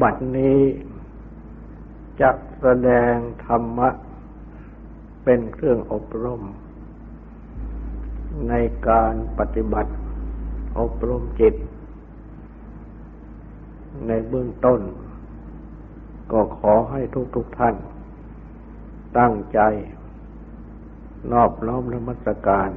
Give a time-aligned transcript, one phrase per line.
[0.00, 0.60] บัดนี้
[2.20, 3.14] จักแสดง
[3.46, 3.88] ธรรมะ
[5.24, 6.42] เป็นเครื่องอบรม
[8.48, 8.54] ใน
[8.88, 9.92] การปฏิบัติ
[10.78, 11.54] อบรมจิต
[14.06, 14.80] ในเบื้องต้น
[16.32, 17.00] ก็ขอให้
[17.34, 17.74] ทุกๆทท่าน
[19.18, 19.60] ตั้งใจ
[21.32, 22.70] นอบน้อมนมัสการ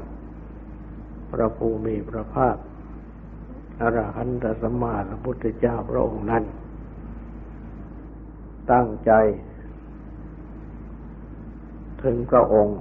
[1.31, 2.55] พระภูมิพระภาค
[3.81, 6.43] อรหันตสัมมาสัมพุทธเจ้าพระองค์นั้น
[8.71, 9.11] ตั้งใจ
[12.03, 12.79] ถึงพระองค์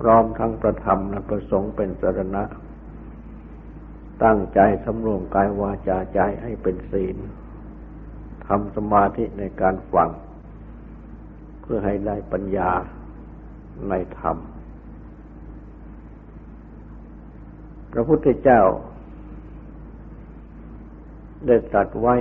[0.00, 2.44] พร้อมทั้งประธรรมและประสงค์เป็นสรณะ
[4.24, 7.16] ตั้งใจสำรวมกายวาจาใจให้เป็นศีล
[8.46, 10.10] ทำสมาธิในการฟัง
[11.60, 12.70] เพื่อให้ได้ปัญญา
[13.88, 14.36] ในธรรม
[17.92, 18.62] พระพุทธเจ้า
[21.46, 22.16] ได้ตรัสไว้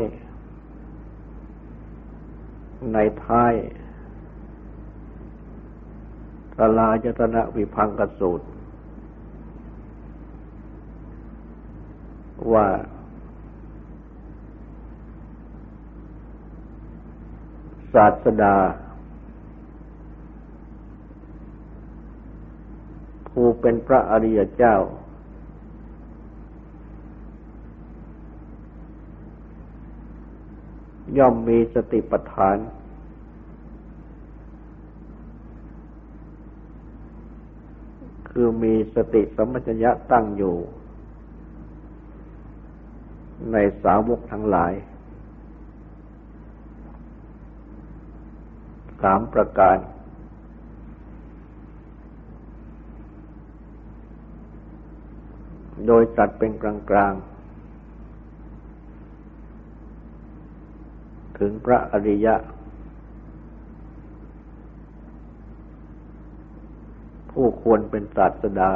[2.93, 3.53] ในท้าย
[6.59, 8.47] ตลายตนะวิพังกสูตร
[12.53, 12.67] ว่า
[17.93, 18.55] ศาสดา
[23.29, 24.77] ผู้เป็นพระอริยเจ้า
[31.17, 32.57] ย่อมมีสติปัฏฐาน
[38.29, 40.55] คือมีสติสมัญญะตั้งอยู่
[43.51, 44.73] ในสาวกทั้งหลาย
[49.01, 49.77] สามประการ
[55.87, 57.38] โดยตัดเป็นกลางๆ
[61.39, 62.35] ถึงพระอริยะ
[67.31, 68.71] ผู้ควรเป็นศาสดา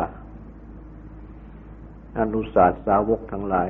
[2.20, 3.70] อนุสาสาวกทั้งหลาย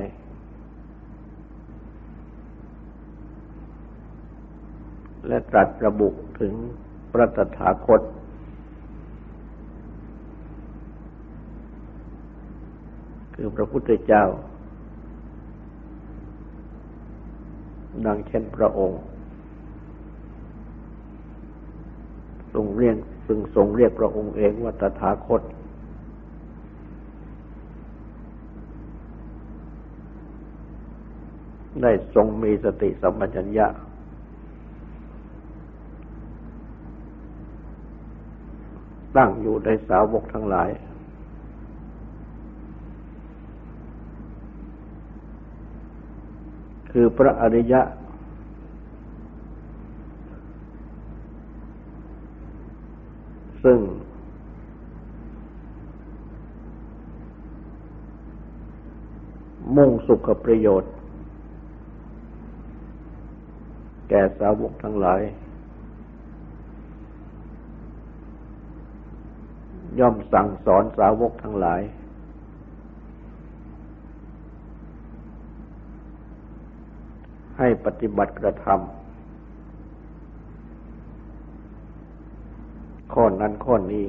[5.28, 6.08] และตรัสระบุ
[6.40, 6.52] ถึง
[7.12, 8.02] พระตถาคต
[13.34, 14.24] คือพระพุทธเจ้า
[18.06, 19.00] ดังเช่นพระองค์
[22.54, 25.42] ทรงเรียกซึ่งทรงเรียกพระองค์เองว่าตถาคต
[31.82, 33.66] ได้ทรงมีสติสัมปชัญญะ
[39.16, 40.68] ตั้งอยู่ในสาวกทั้งหลาย
[46.96, 47.82] คือพระอริยะ
[53.64, 53.78] ซึ่ง
[59.76, 60.92] มุ่งสุขประโยชน์
[64.08, 65.20] แก่สาวกทั้งหลาย
[69.98, 71.80] ย่อมสั่งสอนสาวกทั้งหลาย
[77.66, 78.78] ให้ปฏิบัติกระทำ
[83.12, 84.06] ข้อนั้นข้อนี้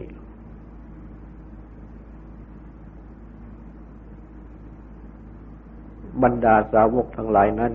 [6.23, 7.73] บรรดาสาวกทั้งหลายนั้น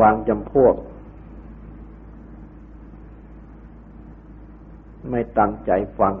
[0.00, 0.74] บางจำพวก
[5.10, 6.14] ไม่ตั้งใจฟัง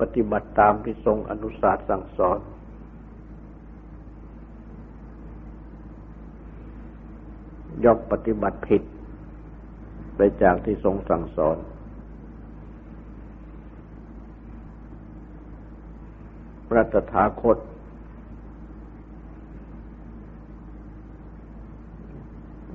[0.00, 2.38] ปฏิบัติตามที่ทรงอนุสาสสั่งสอน
[7.84, 8.82] ย่อมปฏิบัติผิด
[10.16, 11.56] ไปจากที่ทรงสั่งสอน
[16.68, 17.58] พระตถาคต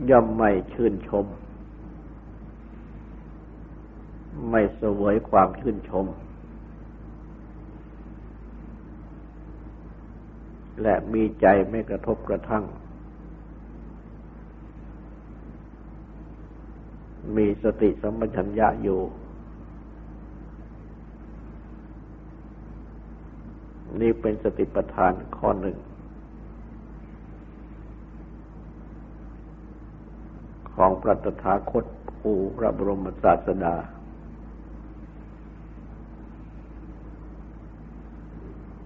[0.10, 1.25] ย่อมไม่ชื่นชม
[4.50, 6.06] ไม่เสวยความชื่นชม
[10.81, 12.66] และมีใจไม่กระทบกระทั่ง
[17.36, 19.01] มีสติสมัญญะอยู่
[24.01, 25.77] นี่เป็นสติปัฏฐานข้อหนึ่ง
[30.75, 31.86] ของพระตถาคต
[32.19, 33.75] ผู้พระบรมศาสดา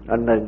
[0.09, 0.43] อันหนึ่ง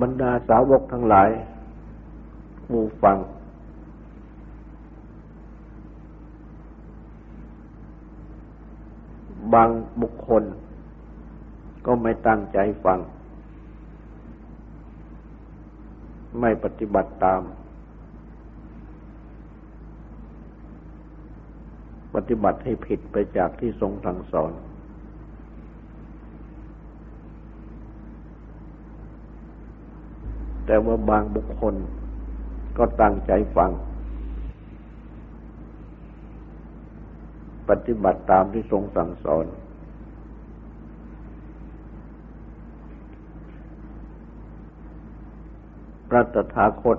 [0.00, 1.28] บรรดาสาวกทั้งหลาย
[2.66, 3.16] ผู้ฟัง
[9.54, 9.68] บาง
[10.02, 10.42] บุคคล
[11.86, 13.00] ก็ไม่ตั้งใจฟัง
[16.40, 17.42] ไม่ปฏิบัติตาม
[22.14, 24.52] ปฏิบัติให้ผิดไปจากที่ทรงสั่งสอน
[30.66, 31.74] แต่ว่าบางบุคคล
[32.78, 33.70] ก็ตั้งใจฟัง
[37.68, 39.46] ปฏิบัติตามที่ทรงสั่งสอน
[46.08, 46.98] พระตถาคต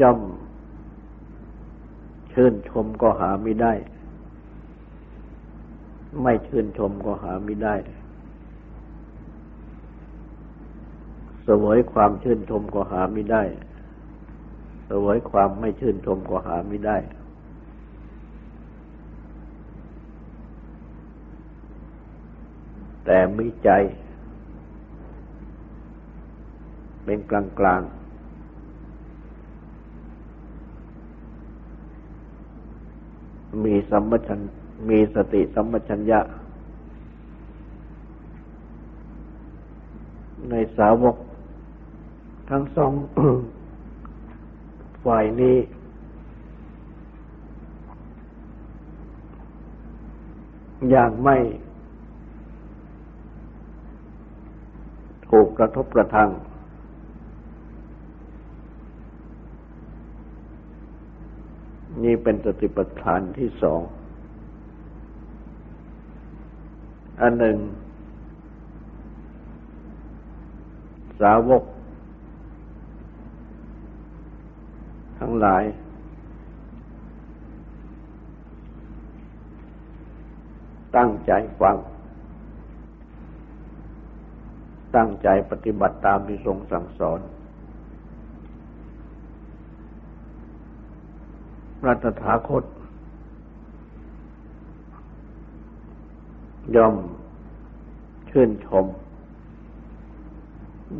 [0.00, 0.20] ย่อม
[2.32, 3.72] ชื่นชมก็หาไม่ได้
[6.22, 7.74] ไม่ชื่นชมก็หาไม่ได้
[11.46, 13.42] สวยความชื่นชมก็หาไม่ได้
[14.90, 16.96] สวยความไม่ชื่นชมก็หาไม่ได้
[23.04, 23.70] แต่มีใจ
[27.04, 27.82] เป็นกลางกลาง
[33.64, 34.40] มีสัมปชัญ
[34.88, 36.20] มีสติสัมปชัญญะ
[40.50, 41.16] ในสาวก
[42.50, 42.92] ทั้งสอง
[45.04, 45.56] ฝ่ายนี้
[50.90, 51.36] อย่างไม่
[55.28, 56.30] ถูกกระทบกระทั่ง
[62.04, 63.80] นี่เป็นสติปัฏฐานที่สอง
[67.20, 67.56] อันหนึ่ง
[71.20, 71.62] สาวก
[75.18, 75.64] ทั้งหลาย
[80.96, 81.76] ตั้งใจฟัง
[84.96, 87.20] ตั้งใจปฏิบัติตามที่ทรงสั่งสอน
[91.80, 92.64] พระตถาคต
[96.76, 96.96] ย่อม
[98.30, 98.86] ชื่นชม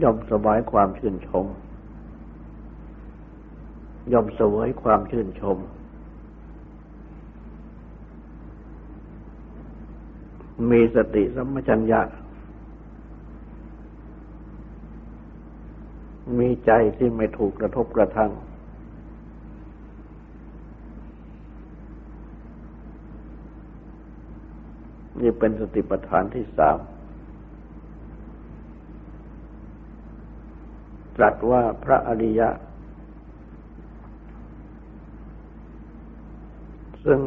[0.02, 1.46] ย่อมสบายความชื่นชม
[4.12, 5.58] ย่อมเสวยความชื่นชม
[10.70, 12.00] มีสติสัมปชัญญะ
[16.38, 18.30] มีใจที่ไม่ถูกกระทบกระทั่ง
[25.26, 26.78] นี่เป็นสติปัฏฐานที่สาม
[31.16, 32.48] ตรัสว่าพระอริยะ
[37.04, 37.20] ซึ่ง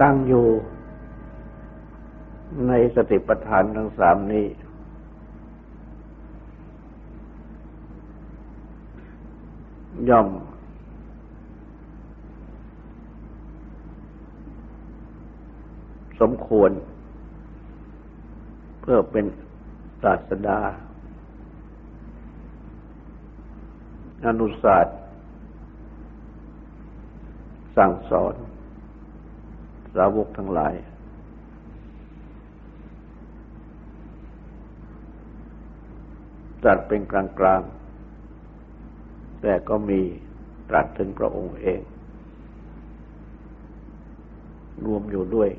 [0.00, 0.46] ตั้งอยู่
[2.68, 4.46] ในสติปัฏฐานทั้งสามนี้
[10.10, 10.28] ย่อม
[16.22, 16.70] สมควร
[18.80, 19.24] เพื่อเป็น
[20.02, 20.60] ศาสดา
[24.26, 24.98] อนุศาสตร์
[27.76, 28.34] สั่งสอน
[29.96, 30.74] สาวกทั้งหลาย
[36.64, 37.62] จัดเป็นกลางกลาง
[39.42, 40.00] แต่ก็มี
[40.68, 41.80] ตรัสถึงพระองค์เอง
[44.84, 45.50] รวมอยู่ด้วย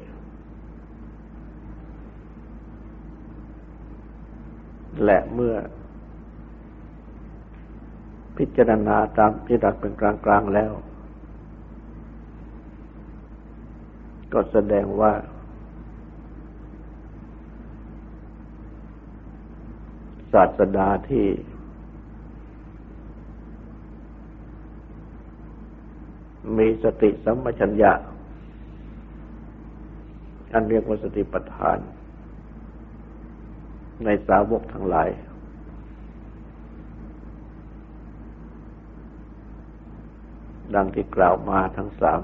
[5.04, 5.56] และเมื่อ
[8.38, 10.72] พิจารณาตามที่ตัดเป็นกลางกลางแล้ว
[14.34, 15.14] ก็แสดงว่า
[20.34, 21.28] ศาสดาที่
[26.58, 27.92] มีสติสัมปชัญญะ
[30.54, 31.78] อันเรียกว่าสติปัฏฐาน
[34.06, 35.10] ในสาวกทั้งหลาย
[40.76, 42.22] ดังที่กล่าวมาทั้งสาม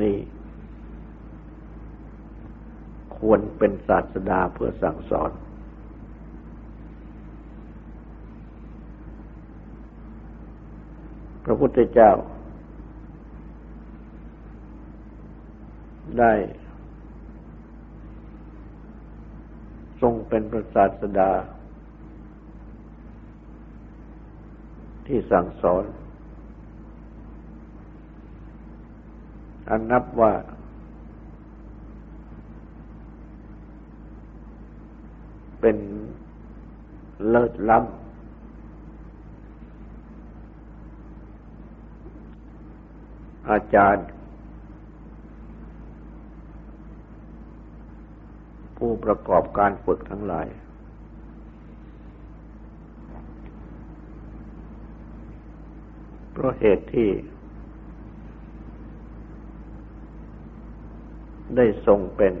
[0.00, 0.16] นี่
[3.16, 5.30] ควรเป็นศาสดาเพื่อสั่งสอน
[11.44, 12.12] พระพุทธเจ้า
[16.18, 16.32] ได้
[20.02, 21.30] ทรงเป็นพระศาสดา
[25.06, 25.84] ที่สั่งสอน
[29.68, 30.32] อันนับว่า
[35.60, 35.76] เป็น
[37.28, 38.02] เลิศล้ำ
[43.50, 44.06] อาจารย์
[48.86, 50.46] ผู้ประกอบการฝึกทั้งหลาย
[56.32, 57.10] เพราะเหตุที่
[61.56, 62.34] ได้ทรงเป็น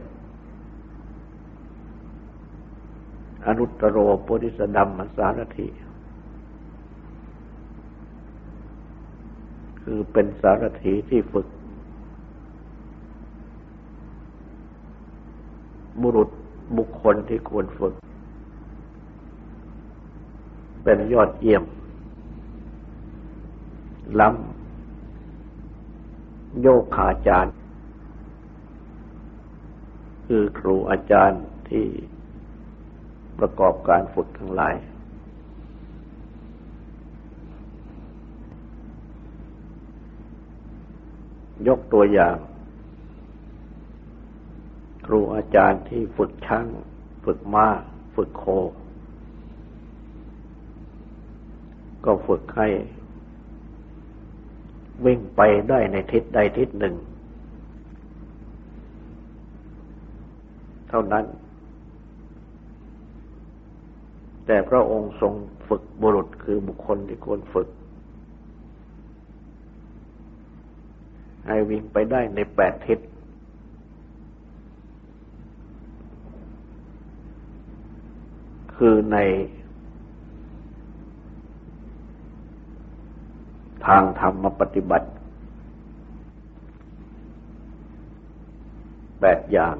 [3.46, 5.68] อนุตตรโรปุริสดัมมสารถิ
[9.82, 11.46] คือเป็นสารถีที่ฝึก
[16.02, 16.28] บุรุษ
[16.78, 17.94] บุคคลที่ควรฝึก
[20.82, 21.64] เป็นยอดเยี่ยม
[24.20, 26.66] ล้ำโย
[26.96, 27.54] ขาจารย์
[30.26, 31.86] คือครูอาจารย์ที่
[33.38, 34.74] ประกอบการฝึกทั้งหลาย
[41.68, 42.36] ยกตัวอย่าง
[45.12, 46.66] รูอาจารย์ที่ฝึกช่าง
[47.24, 47.66] ฝึกม้า
[48.14, 48.44] ฝึกโค
[52.04, 52.68] ก็ฝึกให้
[55.04, 56.94] วิ่งไปได้ในทิศใดทิศหนึ่ง
[60.88, 61.24] เท่านั้น
[64.46, 65.32] แต่พระองค์ทรง
[65.68, 67.68] ฝึกบุรุษคือบุคคลที่ควรฝึก
[71.48, 72.98] ให้วิ่งไปได้ในแปดทิศ
[78.86, 79.18] คือใน
[83.86, 85.08] ทางธรรมปฏิบัติ
[89.20, 89.76] แปดอย่าง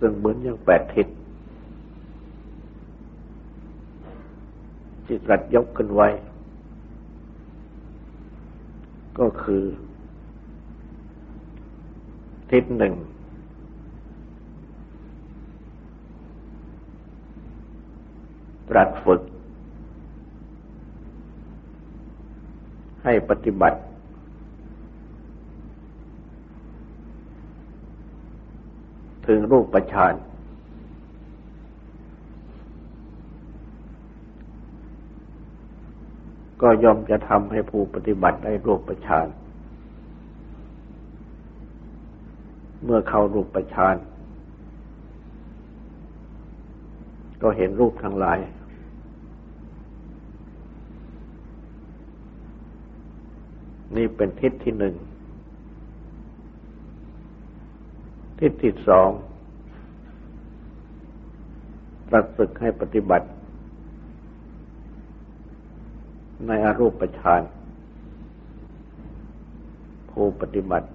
[0.00, 1.08] ซึ่งเหมือนอย่างแปดทิศ
[5.06, 6.08] ที่ตรัสยกขึ้นไว้
[9.18, 9.64] ก็คือ
[12.52, 12.94] ทิศหนึ่ง
[18.68, 19.22] ตรัสฝึก
[23.04, 23.78] ให้ปฏิบัติ
[29.26, 30.14] ถึงรูปประชาน
[36.62, 39.26] ก็ย่อมจะทำให้ผู้ปฏิบัติได้รูปประชาน
[42.84, 43.96] เมื่อเข้ารูปประชาน
[47.42, 48.38] ก็เห็นรูปทั้งหลาย
[53.96, 54.94] นี่เป็นทิศที่หนึ่ง
[58.40, 59.08] ทิศที่สอง
[62.08, 63.26] ตรัสฝึกให้ปฏิบัติ
[66.46, 67.42] ในอรูปฌาน
[70.10, 70.88] ผู้ปฏิบัติ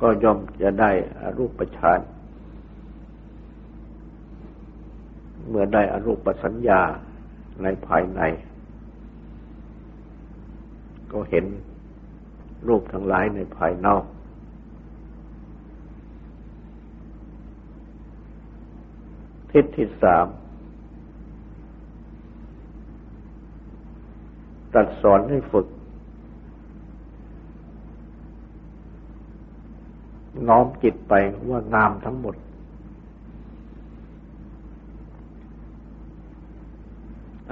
[0.00, 2.00] ก็ย่อมจะได้อรูปฌาน
[5.48, 6.82] เมื่อได้อรูปสัญญา
[7.62, 8.20] ในภายใน
[11.12, 11.44] ก็เห็น
[12.68, 14.04] รูปทั้งหลายในภายนอก
[19.50, 20.26] ทิศที่สาม
[24.72, 25.66] ตรัสสอนให้ฝึก
[30.48, 31.14] น้อมจิตไป
[31.50, 32.34] ว่างามทั้งหมด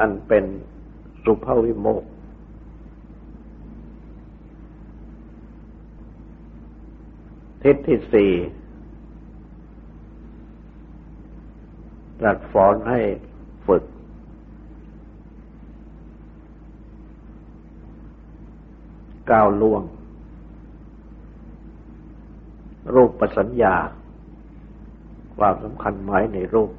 [0.04, 0.44] อันเป็น
[1.24, 2.04] สุภาวิโมก
[7.62, 8.32] ทิศที่สี่
[12.20, 13.00] ตรัสสอนให้
[13.66, 13.82] ฝึก
[19.30, 19.82] ก้าวล่วง
[22.94, 23.76] รูปประสัญญา
[25.38, 26.70] ความสำคัญหมายในรูป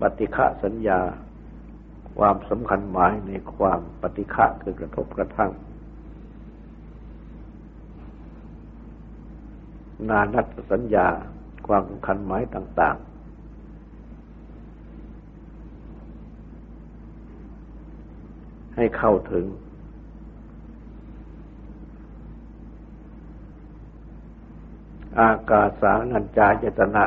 [0.00, 1.00] ปฏิฆะสัญญา
[2.18, 5.50] ความสำคัญหมายในความปฏิฆะคือกระทบกระทั่ง
[10.08, 11.08] นานัตสัญญา
[11.66, 13.08] ความสำคัญหมายต่าง ๆ
[18.76, 19.44] ให้เข้าถึง
[25.20, 27.04] อากาสานัญจายตนะ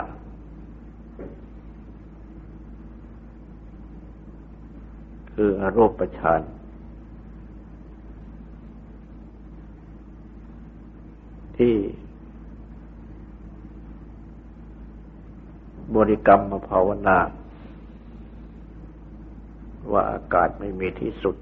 [5.36, 6.42] คืออารูปฌาน
[11.58, 11.76] ที่
[15.96, 17.20] บริกรรมมาภาวนา
[19.92, 21.36] ว่าอากาศไม่มีที่สุด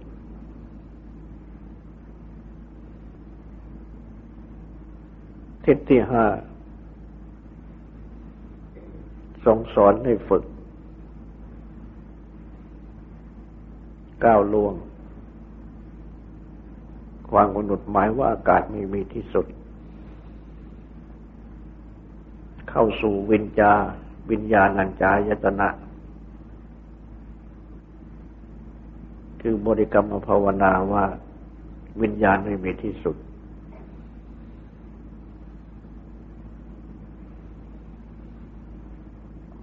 [5.65, 6.25] ทิศที่ห้า
[9.45, 10.43] ทรงสอนให้ฝึก
[14.25, 14.73] ก้าวล่วง
[17.31, 19.45] ความกำหนดหมายว่าอากาศไม่มีที่สุด
[22.69, 23.73] เข้าสู่วิญญา
[24.31, 25.69] วิญญาณัญจายตนะ
[29.41, 31.05] คือบริกรรมภาวนาว่า
[32.01, 33.15] วิญญาณไม่มีที่สุด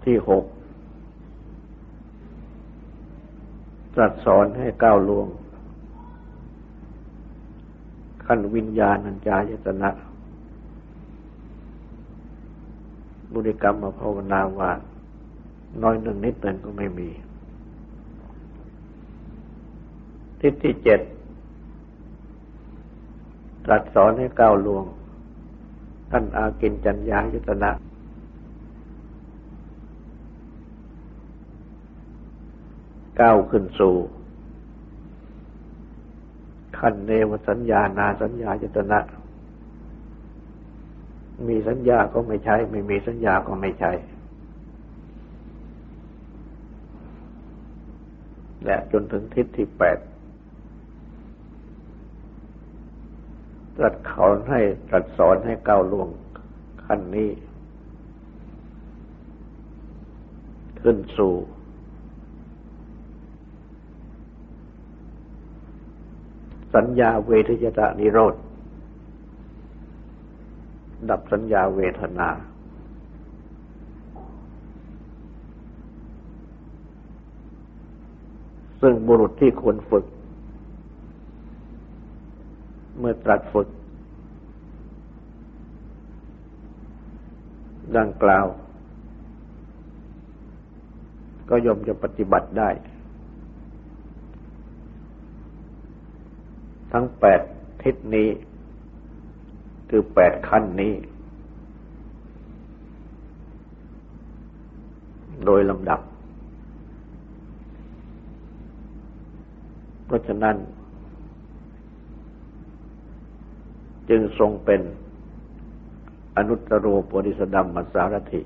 [0.05, 0.45] ที่หก
[3.97, 5.29] ตรัสสอนให้ก้าวล่วง
[8.25, 9.91] ขั้นวิญญาณัญจายตนะ
[13.33, 14.71] บุริกรรมมาภาวนาว่า
[15.83, 17.09] น้อยหนึ่งนิดหนึ่งก็ไม่มี
[20.41, 21.01] ทิศที่เจ็ด
[23.65, 24.85] ตรัสสอนให้ก้าวลวง
[26.11, 27.71] ท่านอากินจัญญายตนะ
[33.21, 33.97] ก้าวขึ้นสู่
[36.79, 39.01] ขั้นเนวสัญญานาสัญญายุตนะ
[41.49, 43.93] มีสัญญาก็ไม่ใช้ไม่มีสัญญาก็ไม่ใช้
[48.65, 49.99] และจนถึงทิศที่แปด
[53.77, 56.09] ตรัสขอนให้ตรัสสอนให้ก้าวล่วง
[56.85, 57.31] ขั้นนี้
[60.81, 61.35] ขึ้นสู่
[66.77, 68.35] สัญญาเวทยตานิโรธ
[71.11, 72.29] ดับสัญญาเวทนา
[78.81, 80.05] ซึ่งบุรุษที่ควรฝึก
[82.99, 83.69] เมื่อตรัสฝึก
[87.97, 88.47] ดังกล่าว
[91.49, 92.71] ก็ยอมจะปฏิบัติได้
[96.99, 97.41] ทั้งแปด
[97.83, 98.29] ทิศนี้
[99.91, 100.95] คือแปดขั้นนี้
[105.45, 106.01] โดยลำดับ
[110.07, 110.57] เพราะฉะนั้น
[114.09, 114.81] จึงทรงเป็น
[116.37, 118.43] อนุตตรโปริสดัมมสารถิ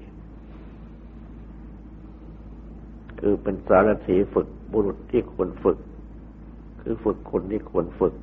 [3.20, 5.78] คือเป็นสารถีฝึกบุรุษที่ควรฝึก
[6.80, 8.14] คือฝึกคนที่ควรฝึก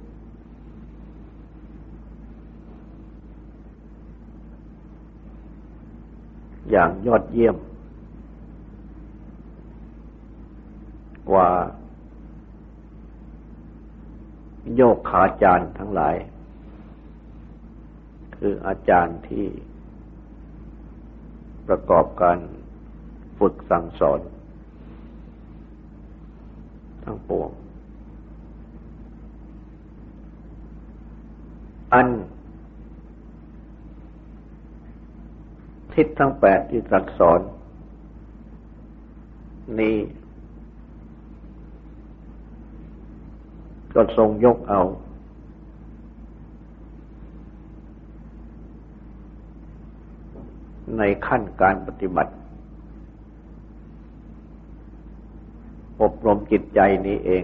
[6.71, 7.57] อย่างยอดเยี่ยม
[11.29, 11.49] กว่า
[14.75, 16.15] โยกขาจารย์ทั้งหลาย
[18.35, 19.47] คืออาจารย์ที่
[21.67, 22.37] ประกอบการ
[23.39, 24.19] ฝึกสั่งสอน
[27.03, 27.49] ทั้งปวง
[31.93, 32.07] อัน
[35.97, 37.39] ทิศทั้งแปดที่ตรัสสอน
[39.79, 39.97] นี้
[43.93, 44.81] ก็ทรงยกเอา
[50.97, 52.33] ในขั้นการปฏิบัติ
[56.01, 57.43] อบรมจิตใจนี้เอง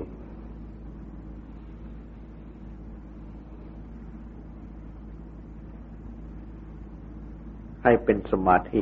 [7.84, 8.82] ให้เป็นสมาธิ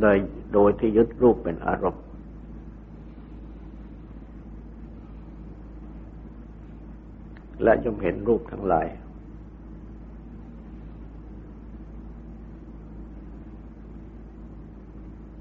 [0.00, 0.16] โดย
[0.54, 2.04] โดยที่ยึดรูปเป็นอารมณ์
[7.62, 8.86] และย่อมเห็นรูปทั้งหลาย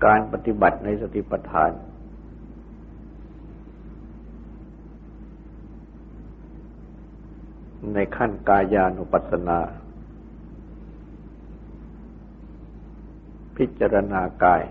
[0.05, 1.71] การปฏิบัติในสติปัฏฐาน
[7.93, 9.59] ในขั้นกายานุปัสสนา
[13.57, 14.63] พิจารณากาย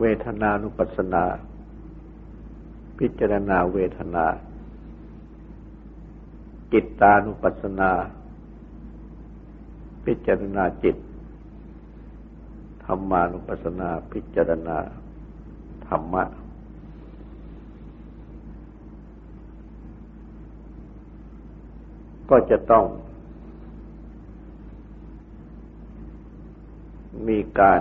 [0.00, 1.24] เวทนานุปัสสนา
[2.98, 4.26] พิจารณาเวทนา
[6.72, 7.90] จิตตานุปัสสนา
[10.04, 10.96] พิจารณาจิต
[12.84, 14.78] ธรรมานุปัสสนา พิจารณา
[15.86, 16.24] ธรรมะ
[22.30, 22.84] ก็จะต้อง
[27.28, 27.80] มีการ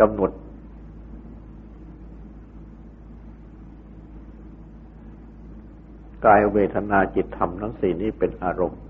[0.00, 0.32] กำหนด
[6.24, 8.80] กายเวทนาจิตธรรมทั้งสี่นี้เป็นอารมณ์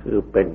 [0.00, 0.48] คือเป็น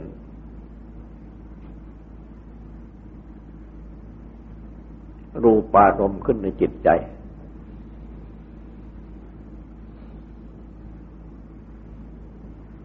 [5.43, 6.89] รูปารมณ์ขึ้นในจิตใจ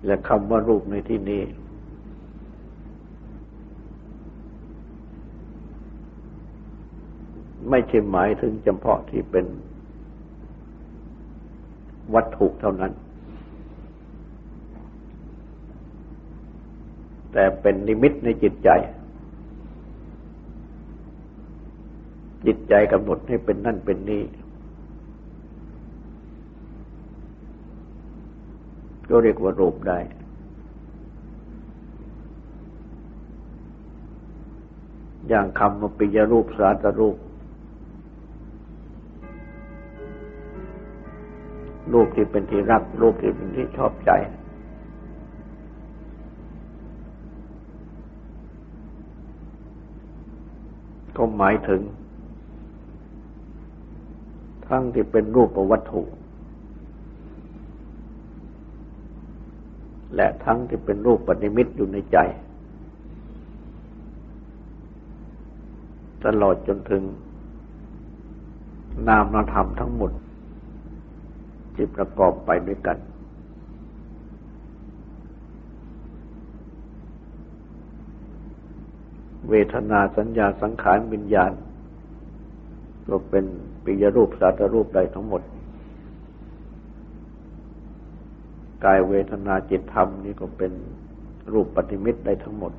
[0.07, 1.43] และคำว่ารูปในที่นี้
[7.71, 9.47] ไม่ใช่หมายถึงเฉพาะที่เป็น
[12.15, 12.93] วัตถุเท่านั้น
[17.33, 18.71] แต่เป็นนิมิตในจิตใจ
[22.47, 24.25] จิต ใจกำหนดให้เป็นนั่นเป็นนี่
[29.09, 29.99] ก็เรียกว่ารูปได้
[35.29, 37.17] อย่างคำว่าปิยรูปสาตรูป
[41.93, 44.11] รูปที่เป็นที่รัก รูปที่เป็นที่ชอบใจ
[51.17, 51.83] ก็หมายถึง
[54.73, 56.03] ทั้งที่เป็นรูปวัตถุ
[60.17, 62.19] และทั้งที่เป็นรูปปณิมิตอยู่ในใจ
[66.25, 67.03] ตลอดจนถึง
[69.09, 70.13] นามธรรมทั้งหมด
[71.75, 72.99] ที่ประกอบไปด้วยกัน
[79.49, 81.53] เวทนาสัญญาสังขารวิญญาณ
[83.09, 83.45] ก็เป็น
[83.85, 85.43] ปิยรูปสัตรูปใดทั้งหมด
[88.85, 90.73] กายเวทนาจิตธรรมนี่ก็เป็น
[91.53, 92.73] รูปปฏิมิตได้ทั้งหมด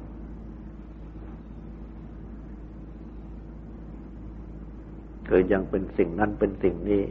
[5.26, 7.04] เกิดยังเป็นสิ่งนั้นเป็นสิ่งนี้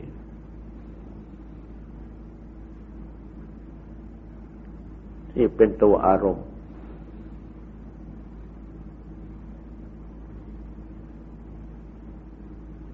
[5.35, 6.47] ที่เป็นตัวอารมณ์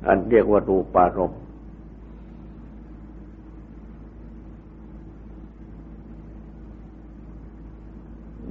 [0.09, 1.41] อันเรียกว่ารูปารมณ์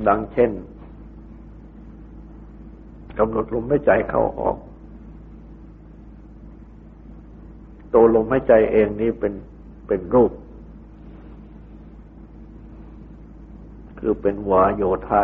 [0.07, 0.51] ดังเช่น
[3.17, 4.57] กำหนดลมหายใจเข้าออก
[7.93, 9.33] ตัวลมหายใจเองนี้เป็น
[9.87, 10.31] เป็นรูป
[13.99, 15.21] คือเป็นวาโยธา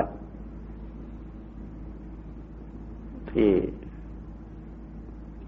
[3.31, 3.51] ที่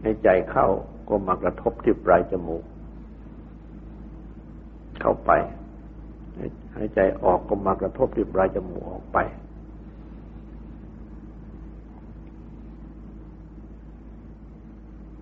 [0.05, 0.67] ให้ใจเข้า
[1.09, 2.63] ก็มากระทบที่ปลายจมูก
[5.01, 5.31] เข้าไป
[6.75, 9.17] ให้ใจออกก็มากระทบที่ปลายจมูกออกไป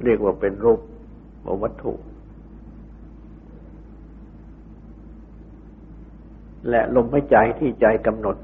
[0.03, 0.79] เรียกว่าเป็นรูป
[1.63, 1.93] วัตถุ
[6.69, 8.35] และลมหายใจที่ใจกำหนด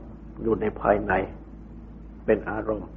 [0.42, 1.14] อยู่ในภายใน
[2.26, 2.90] เป็นอารมณ์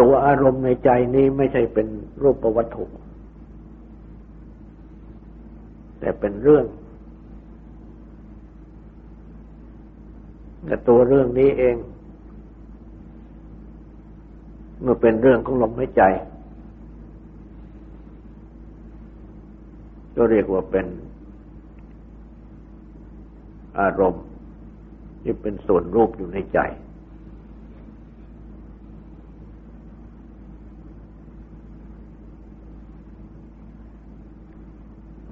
[0.00, 1.86] ตัวอารมณ์ในใจนี้ไม่ใช่เป็น
[2.22, 2.84] รูปวัตถุ
[6.00, 6.64] แต่เป็นเรื่อง
[10.66, 11.76] แต่ตัวเรื่องนี้เอง
[14.80, 16.02] เมื่อเป็นเรื่องของลมหายใจ
[20.16, 20.86] ก็เรียกว่าเป็น
[23.80, 24.24] อารมณ์
[25.22, 26.58] ที่เป็นส่วนรูปอยู่ในใจ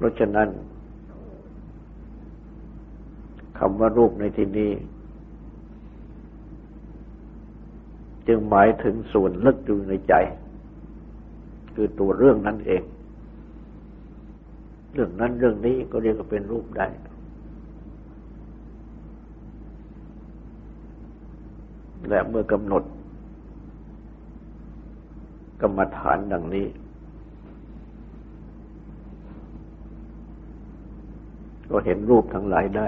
[0.05, 0.49] พราะฉะนั้น
[3.59, 4.73] คำว่ารูปในที่นี้
[8.27, 10.15] จึงหมายถึงส่วนลึกอยู่ในใจ
[11.75, 12.83] คือตัวเรื่องนั้นเอง
[14.93, 16.87] เรื่องนั้นเรื่องนี้ก็เรียกว่าเป็นรูปได้
[22.09, 22.85] และเมื่อกำหนด
[25.61, 26.67] กรรมฐานดังนี้
[31.73, 32.87] ก็เห็นรูปทั้งหลายได้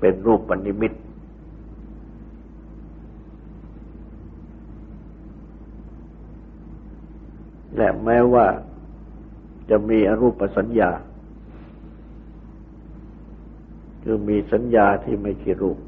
[0.00, 0.92] เป็นรูปปณิมิต
[7.76, 8.46] และแม้ว่า
[9.70, 10.90] จะมีอรูปสัญญา
[14.02, 15.78] คือมีสัญญาที่ไม่ใช่รูป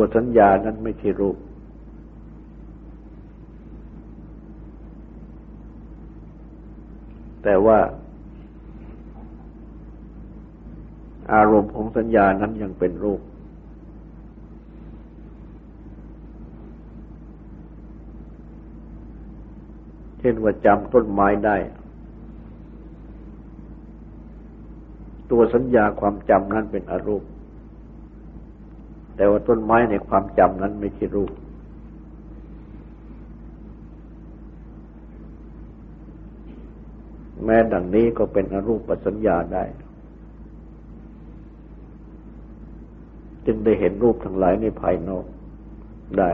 [0.00, 1.36] ตัวสัญญานั้นไม่ใช่รูป
[7.42, 7.78] แต่ว่า
[11.32, 13.20] อารมณ์ของสัญญานั้นยังเป็นรูป
[20.20, 21.56] เช่นว่าจำต้นไม้ได้
[25.30, 27.24] ตัวสัญญาความจำนั้นเป็นอารูป
[29.18, 31.32] แต่ว่าต้นไม้ในความจำนั้นไม่ใช่รูป
[37.44, 39.64] แม้ดังนี้ก็เป็นอรูปสัญญาได้
[43.46, 45.24] จึงได้เห็นรูปทั้งหลายในภายนอก
[46.18, 46.30] ได้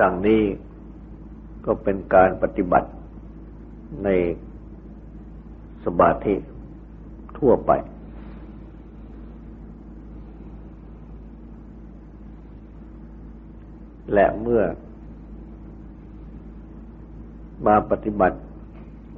[0.00, 0.42] ดังนี้
[1.64, 2.88] ก็เป็นการปฏิบัติ
[4.04, 4.08] ใน
[5.84, 6.34] สมาธิ
[7.38, 7.72] ทั่วไป
[14.14, 14.62] และเมื่อ
[17.66, 18.38] มาปฏิบัติ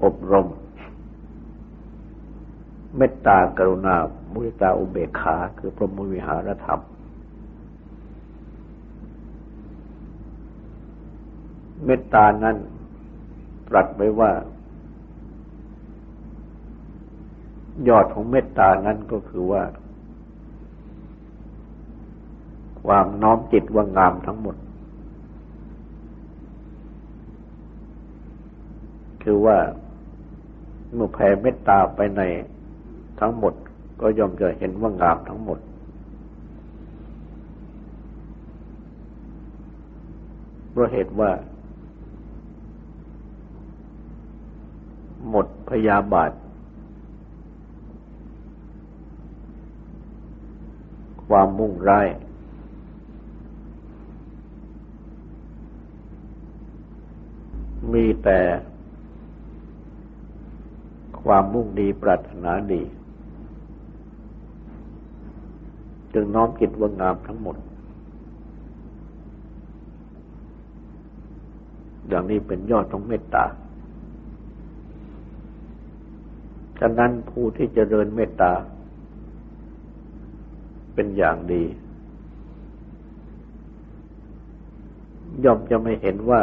[0.04, 0.46] อบรม
[2.96, 3.96] เมตตากรุณา
[4.32, 6.82] มุทิตาอุเบกขา คือพรหมวิหารธรรม
[11.84, 12.56] เมตตานั้น
[13.68, 14.30] ตรัสไว้ว่า
[17.88, 19.62] ยอดของเมตตานั้นก็คือว่า
[22.86, 24.56] ความน้อมจิตว่างามทั้งหมด
[29.22, 29.56] คือว่า
[30.94, 32.22] เมื่อแผ่เมตตาไปใน
[33.20, 33.54] ทั้งหมด
[34.00, 35.58] ก็ย่อมจะเห็นว่างามทั้งหมด
[40.70, 41.30] เพราะเหตุว่า
[45.30, 46.30] หมดพยาบาท
[51.30, 52.08] ความมุ่งร้าย
[57.92, 58.40] มีแต่
[61.22, 62.82] ความมุ่งดีปรารถนาดี
[66.14, 67.56] จึงน้อมจิตว่างามทั้งหมด
[72.08, 73.44] อย่างนี้เป็นยอดของเมตตา
[76.80, 78.52] ฉะนั้นผู้ที่จเจริญเมตตา
[80.94, 81.62] เป็นอย่างดี
[85.44, 86.42] ย่อมจะไม่เห็นว่า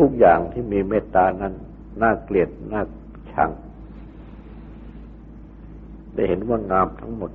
[0.00, 1.52] ทุกๆอย่างที่มีเมตตานั้น
[2.02, 2.82] น่าเกลียดน่า
[3.32, 3.50] ชัง
[6.14, 7.32] ได้เห็นว่างามทั้งหมด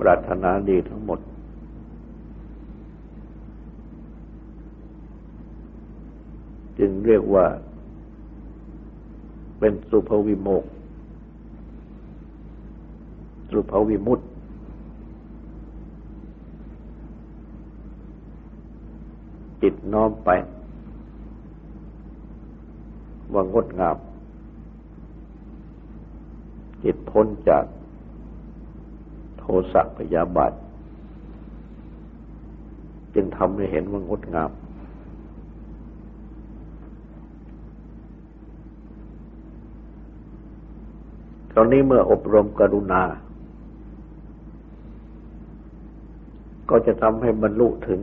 [0.00, 1.20] ปรารถนาดีทั้งหมด
[6.78, 7.46] จึงเรียกว่า
[9.58, 10.64] เป็นสุภวิโมก
[13.50, 14.20] สุภวิมุต
[19.62, 20.30] จิตน้อมไป
[23.34, 23.96] ว่างดงาม
[26.82, 27.64] จิตพ้นจาก
[29.38, 30.52] โทสะพยาบาท
[33.14, 34.50] จึงทำให้เห็นว่างดงาม
[41.60, 43.02] ตอนนี้เมื่ออบรมกรุณา
[46.70, 48.00] ก็จะทำให้บรรลุถึง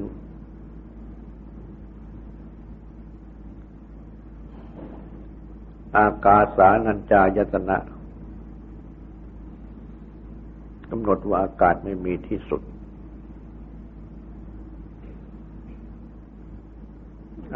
[5.97, 7.77] อากาสานัญจายตนะ
[10.89, 12.61] กำหนดว่าอากาศไม่มีที่สุด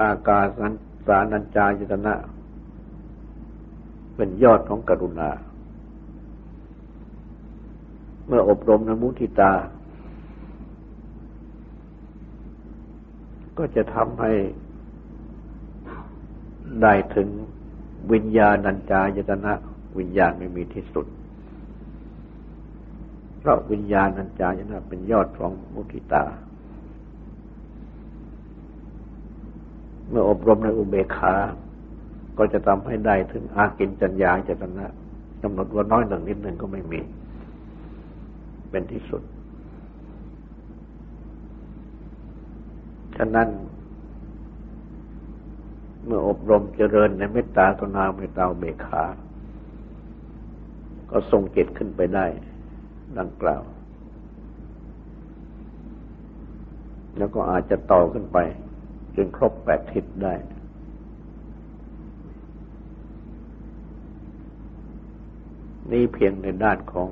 [0.03, 0.45] อากาส
[1.07, 2.13] สานัญจายตนะ
[4.15, 5.31] เป็นยอดของกรุณา
[8.30, 9.54] เมื่ออบรมนมุทิตา
[13.58, 14.32] ก็จะทำให้
[16.82, 17.28] ได้ถึง
[18.12, 19.54] วิญญาณัญจายตนะ
[19.98, 21.06] วิญญาณไม่มีที่สุด
[23.39, 26.24] เพราะวิญญาณนันจายนะเป็นยอดของมุทิตา
[30.10, 31.34] เมื่ออบรมในอุเบกขา
[32.38, 34.86] ก็จะทำให้ได้ถึงอากินจัญญาจตนะ
[35.42, 37.02] กำหนดว่าน้อยหนึ่งนิดหนึ่งก็ไม่มี
[38.69, 39.23] เป็นที่สุด
[43.17, 43.49] ฉะนั้น
[46.05, 49.03] เมื่ออบรมเจริญในเมตตากรุณาเมตตาเบขา
[51.12, 52.25] ก็ทรงจิตขึ้นไปได้
[53.19, 53.63] ดังกล่าว
[57.17, 58.38] แล้วก็อาจจะต่อขึ้นไป
[59.15, 60.34] จนครบแปดทิศได้
[65.91, 67.10] นี่เพียงในด้านของ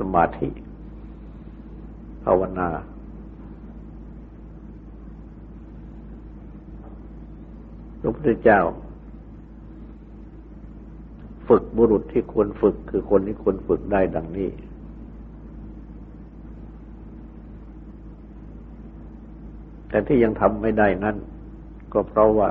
[0.00, 0.48] สมาธิ
[2.24, 2.68] ภาวนา
[8.00, 8.60] พระพุทธเจ้า
[11.48, 14.50] ฝึกบุรุษที่ควรฝึกคือคนที่ควรฝึกได้ดังนี้
[19.88, 21.16] แต่ที่ยังทำไม่ได้นั่น
[21.92, 22.50] ก็เพราะว่า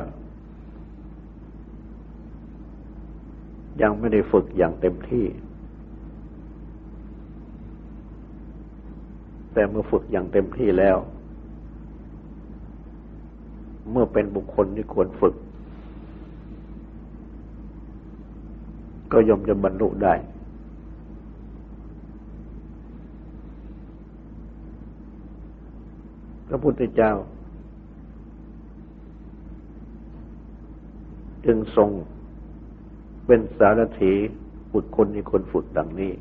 [3.82, 5.26] ยังไม่ได้ฝึกอย่างเต็มที่
[9.60, 10.98] แต่เมื่อฝึกอย่างเต็มที่แล้ว
[13.91, 15.36] เมื่อเป็นบุคคลที่ควรฝึก
[19.12, 20.13] ก็ย่อมจะบรรลุได้
[26.48, 27.13] พระพุทธเจ้า
[31.45, 31.89] จึงทรง
[33.26, 34.13] เป็นสารถี
[34.72, 36.13] ฝึกคนที่คนฝึกดังนี้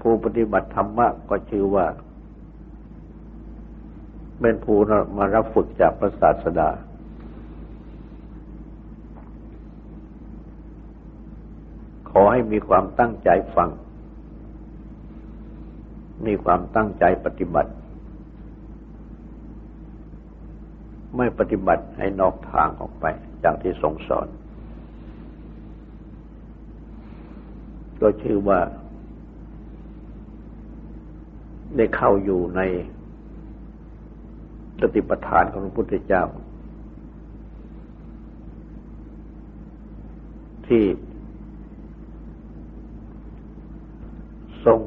[0.00, 1.86] ผู้ปฏิบัติธรรมะก็ชื่อว่า
[4.40, 4.78] เป็นผู้
[5.16, 6.70] มารับฝึกจากพระศาสดา
[12.10, 13.70] ขอให้มีความตั้งใจฟัง
[16.26, 17.72] มีความตั้งใจปฏิบัติ
[21.16, 23.04] ไม่ปฏิบัติให้นอกทางออกไป
[23.44, 24.26] จากที่ทรงสอน
[28.00, 28.60] ก็ชื่อว่า
[31.76, 32.60] ได้เข้าอยู่ใน
[34.80, 36.24] สติปัฏฐานของพระพุทธเจ้า
[40.66, 40.84] ที่
[44.64, 44.80] ทรง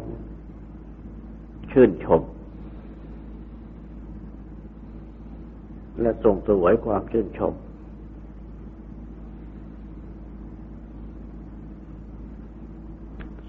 [1.71, 2.21] ชื่นชม
[6.01, 7.53] และทรงสวยความชื่นชม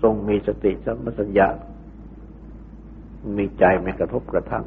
[0.02, 1.48] ทรงมีสติสัมปชัญญะ
[3.38, 4.64] มีใจไม่กระทบกระทั่ง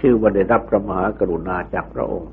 [0.00, 2.32] ชื่อว่าได้รับพระมหากรุณาจากพระองค์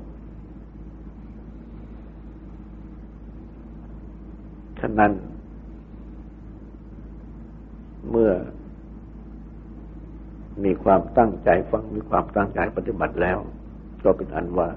[4.80, 5.12] ฉะนั้น
[8.10, 8.32] เมื่อ
[10.64, 13.38] มีความตั้งใจฟังมีความตั้งใจปฏิบัติแล้ว
[14.04, 14.68] ก็เป็นอันว่า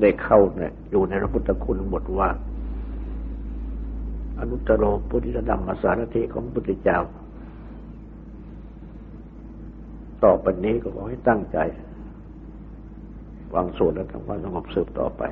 [0.00, 2.28] ได้เข้าเนี่ยอยู่ในพระพุทธคุณบทว่า
[4.50, 7.00] นุตตรโรปุถิธรรมสารถิของพุทธเจ้า
[10.24, 11.58] ต่อไปนี้ก็ขอให้ตั้งใจ
[13.54, 15.22] วางสวดและทำความสงบสืบต่อไป